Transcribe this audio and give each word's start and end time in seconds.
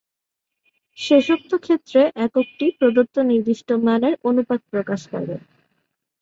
শেষোক্ত 0.97 1.51
ক্ষেত্রে 1.57 2.01
এককটি 2.25 2.65
প্রদত্ত 2.79 3.15
নির্দিষ্ট 3.31 3.69
মানের 3.85 4.13
অনুপাত 4.29 4.61
প্রকাশ 4.71 5.01
করে। 5.11 5.35